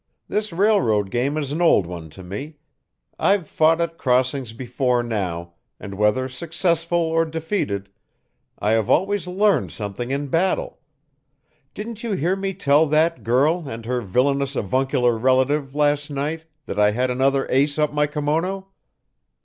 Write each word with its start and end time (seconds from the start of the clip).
This 0.27 0.51
railroad 0.51 1.11
game 1.11 1.37
is 1.37 1.51
an 1.51 1.61
old 1.61 1.85
one 1.85 2.09
to 2.09 2.23
me; 2.23 2.57
I've 3.19 3.47
fought 3.47 3.79
at 3.79 3.99
crossings 3.99 4.51
before 4.51 5.03
now, 5.03 5.53
and 5.79 5.93
whether 5.93 6.27
successful 6.27 6.97
or 6.97 7.23
defeated, 7.23 7.87
I 8.57 8.71
have 8.71 8.89
always 8.89 9.27
learned 9.27 9.71
something 9.71 10.09
in 10.09 10.25
battle. 10.29 10.79
Didn't 11.75 12.01
you 12.01 12.13
hear 12.13 12.35
me 12.35 12.55
tell 12.55 12.87
that 12.87 13.23
girl 13.23 13.65
and 13.69 13.85
her 13.85 14.01
villainous 14.01 14.55
avuncular 14.55 15.15
relative 15.15 15.75
last 15.75 16.09
night 16.09 16.45
that 16.65 16.79
I 16.79 16.89
had 16.89 17.11
another 17.11 17.45
ace 17.51 17.77
up 17.77 17.93
my 17.93 18.07
kimono?" 18.07 18.65